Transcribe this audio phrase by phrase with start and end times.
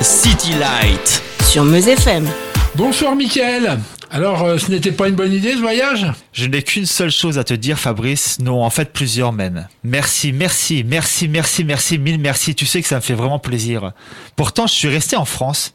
[0.00, 1.22] City Light.
[1.42, 2.28] Sur Meuse FM.
[2.76, 3.80] Bonsoir Mickaël.
[4.10, 6.06] Alors, euh, ce n'était pas une bonne idée ce voyage?
[6.32, 8.38] Je n'ai qu'une seule chose à te dire, Fabrice.
[8.38, 9.66] Non, en fait, plusieurs même.
[9.82, 12.54] Merci, merci, merci, merci, merci, mille merci.
[12.54, 13.92] Tu sais que ça me fait vraiment plaisir.
[14.36, 15.74] Pourtant, je suis resté en France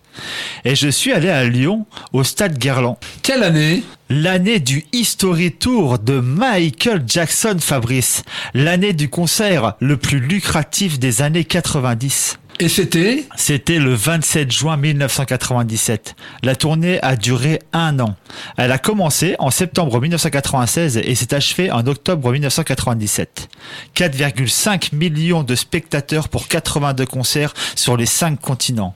[0.64, 2.96] et je suis allé à Lyon, au stade Guerlain.
[3.24, 3.84] Quelle année?
[4.10, 8.24] L'année du History Tour de Michael Jackson, Fabrice.
[8.54, 12.38] L'année du concert le plus lucratif des années 90.
[12.60, 16.16] Et c'était C'était le 27 juin 1997.
[16.44, 18.16] La tournée a duré un an.
[18.58, 23.50] Elle a commencé en septembre 1996 et s'est achevée en octobre 1997.
[23.96, 28.96] 4,5 millions de spectateurs pour 82 concerts sur les 5 continents.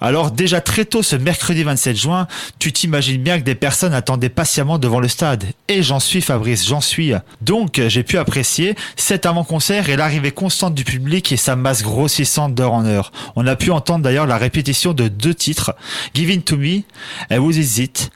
[0.00, 2.26] Alors déjà très tôt ce mercredi 27 juin,
[2.58, 5.44] tu t'imagines bien que des personnes attendaient patiemment devant le stade.
[5.68, 7.12] Et j'en suis Fabrice, j'en suis.
[7.40, 12.54] Donc j'ai pu apprécier cet avant-concert et l'arrivée constante du public et sa masse grossissante
[12.54, 13.12] d'heure en heure.
[13.36, 15.74] On a pu entendre d'ailleurs la répétition de deux titres,
[16.14, 16.82] Giving to Me
[17.30, 18.10] et Who Is It?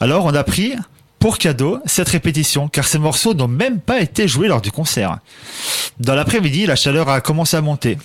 [0.00, 0.74] Alors on a pris
[1.22, 5.18] pour cadeau cette répétition, car ces morceaux n'ont même pas été joués lors du concert.
[6.00, 7.96] Dans l'après-midi, la chaleur a commencé à monter.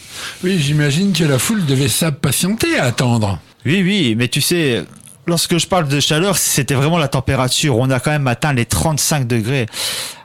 [0.43, 3.39] Oui, j'imagine que la foule devait s'impatienter à attendre.
[3.65, 4.85] Oui, oui, mais tu sais,
[5.25, 7.77] lorsque je parle de chaleur, c'était vraiment la température.
[7.77, 9.65] On a quand même atteint les 35 degrés.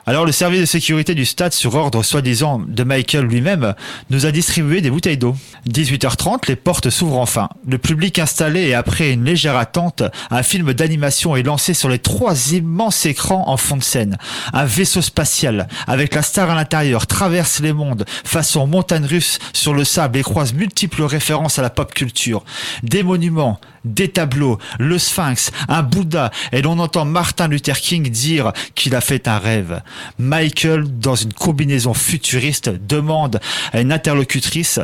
[0.05, 3.73] Alors le service de sécurité du stade, sur ordre soi-disant de Michael lui-même,
[4.09, 5.33] nous a distribué des bouteilles d'eau.
[5.69, 7.47] 18h30, les portes s'ouvrent enfin.
[7.65, 11.99] Le public installé et après une légère attente, un film d'animation est lancé sur les
[11.99, 14.17] trois immenses écrans en fond de scène.
[14.51, 19.73] Un vaisseau spatial, avec la star à l'intérieur, traverse les mondes, façon montagne russe sur
[19.73, 22.43] le sable et croise multiples références à la pop culture.
[22.83, 28.51] Des monuments, des tableaux, le sphinx, un Bouddha, et l'on entend Martin Luther King dire
[28.75, 29.81] qu'il a fait un rêve.
[30.17, 33.39] Michael, dans une combinaison futuriste, demande
[33.71, 34.79] à une interlocutrice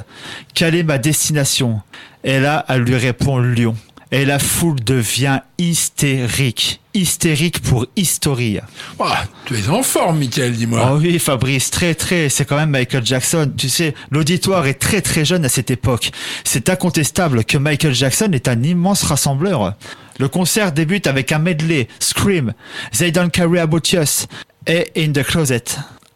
[0.53, 1.81] quelle est ma destination?
[2.23, 3.75] Et là, elle lui répond Lyon.
[4.11, 6.81] Et la foule devient hystérique.
[6.95, 8.59] Hystérique pour historie.
[8.97, 10.89] Ouah, tu es en forme, Mickaël, dis-moi.
[10.91, 13.51] Oh oui, Fabrice, très très, c'est quand même Michael Jackson.
[13.55, 16.11] Tu sais, l'auditoire est très très jeune à cette époque.
[16.43, 19.75] C'est incontestable que Michael Jackson est un immense rassembleur.
[20.17, 22.53] Le concert débute avec un medley, Scream,
[22.97, 24.27] They Don't Carry About Us
[24.69, 25.63] et In the Closet.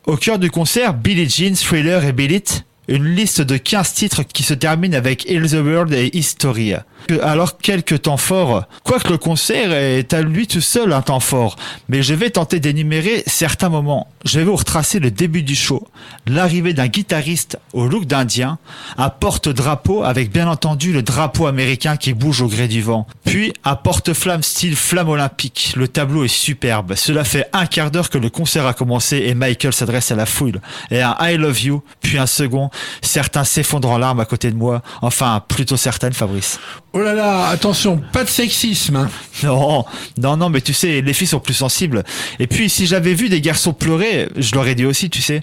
[0.06, 4.44] Au cœur du concert, Billie Jean, Thriller et It, une liste de 15 titres qui
[4.44, 6.74] se termine avec Heal the World et History.
[7.22, 11.58] Alors quelques temps forts, quoique le concert est à lui tout seul un temps fort,
[11.90, 14.08] mais je vais tenter d'énumérer certains moments.
[14.24, 15.86] Je vais vous retracer le début du show,
[16.28, 18.58] l'arrivée d'un guitariste au look d'Indien,
[18.98, 23.52] un porte-drapeau avec bien entendu le drapeau américain qui bouge au gré du vent, puis
[23.66, 25.74] un porte-flamme style flamme olympique.
[25.76, 26.96] Le tableau est superbe.
[26.96, 30.26] Cela fait un quart d'heure que le concert a commencé et Michael s'adresse à la
[30.26, 30.62] foule.
[30.90, 32.70] Et un I love you, puis un second.
[33.02, 34.82] Certains s'effondrent en larmes à côté de moi.
[35.02, 36.60] Enfin, plutôt certaines, Fabrice.
[36.94, 38.96] Oh là là, attention, pas de sexisme.
[38.96, 39.10] hein.
[39.44, 39.84] Non,
[40.18, 42.04] non, non, mais tu sais, les filles sont plus sensibles.
[42.40, 45.42] Et puis, si j'avais vu des garçons pleurer, je l'aurais dit aussi, tu sais.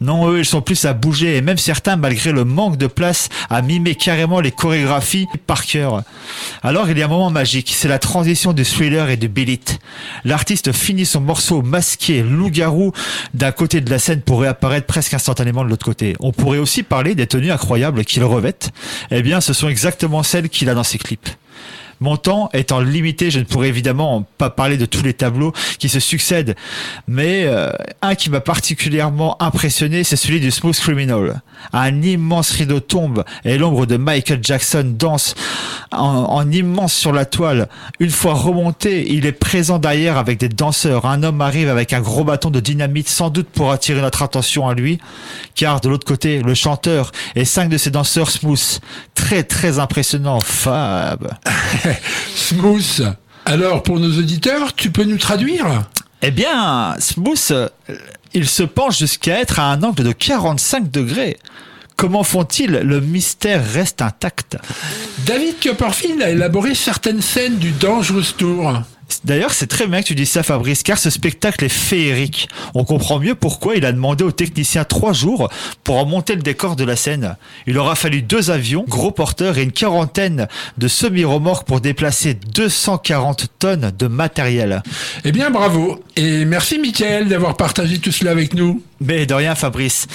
[0.00, 3.28] Non, eux, ils sont plus à bouger, et même certains, malgré le manque de place,
[3.48, 6.02] à mimer carrément les chorégraphies par cœur.
[6.62, 9.58] Alors, il y a un moment magique, c'est la transition du thriller et du billet.
[10.24, 12.92] L'artiste finit son morceau masqué, loup-garou,
[13.34, 16.14] d'un côté de la scène pour réapparaître presque instantanément de l'autre côté.
[16.20, 18.70] On pourrait aussi parler des tenues incroyables qu'il revête.
[19.10, 21.28] Eh bien, ce sont exactement celles qu'il a dans ses clips.
[22.00, 25.90] Mon temps étant limité, je ne pourrais évidemment pas parler de tous les tableaux qui
[25.90, 26.56] se succèdent,
[27.06, 31.42] mais euh, un qui m'a particulièrement impressionné, c'est celui du Smooth Criminal.
[31.74, 35.34] Un immense rideau tombe et l'ombre de Michael Jackson danse
[35.92, 37.68] en, en immense sur la toile.
[37.98, 41.04] Une fois remonté, il est présent derrière avec des danseurs.
[41.04, 44.68] Un homme arrive avec un gros bâton de dynamite, sans doute pour attirer notre attention
[44.68, 44.98] à lui,
[45.54, 48.80] car de l'autre côté, le chanteur et cinq de ses danseurs smooth.
[49.14, 51.28] Très très impressionnant, Fab.
[52.34, 53.14] Smooth.
[53.44, 55.84] Alors, pour nos auditeurs, tu peux nous traduire
[56.22, 57.68] Eh bien, Smooth, euh,
[58.34, 61.38] il se penche jusqu'à être à un angle de 45 degrés.
[61.96, 62.70] Comment font-ils?
[62.70, 64.56] Le mystère reste intact.
[65.26, 68.82] David Copperfield a élaboré certaines scènes du Dangerous Tour.
[69.24, 72.48] D'ailleurs, c'est très bien que tu dises ça, Fabrice, car ce spectacle est féerique.
[72.74, 75.50] On comprend mieux pourquoi il a demandé aux techniciens trois jours
[75.84, 77.36] pour remonter le décor de la scène.
[77.66, 80.48] Il aura fallu deux avions, gros porteurs et une quarantaine
[80.78, 84.82] de semi-remorques pour déplacer 240 tonnes de matériel.
[85.24, 86.02] Eh bien, bravo.
[86.16, 88.82] Et merci, Mickaël, d'avoir partagé tout cela avec nous.
[89.00, 90.06] Mais de rien, Fabrice.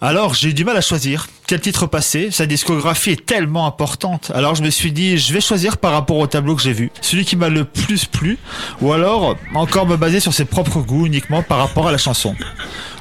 [0.00, 1.26] Alors, j'ai eu du mal à choisir.
[1.48, 4.30] Quel titre passer Sa discographie est tellement importante.
[4.34, 6.90] Alors, je me suis dit, je vais choisir par rapport au tableau que j'ai vu.
[7.00, 8.36] Celui qui m'a le plus plu.
[8.82, 12.36] Ou alors, encore me baser sur ses propres goûts uniquement par rapport à la chanson.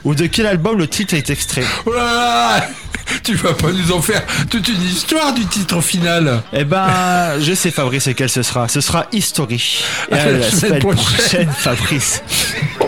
[0.06, 1.66] Ou de quel album le titre est extrait.
[1.86, 2.04] Oh là
[2.60, 2.68] là
[3.22, 7.54] Tu vas pas nous en faire toute une histoire du titre final Eh ben, je
[7.54, 8.70] sais Fabrice quel ce sera.
[8.70, 9.84] Ce sera History.
[10.10, 11.06] Et À à la la semaine semaine prochaine.
[11.18, 12.24] prochaine, Fabrice.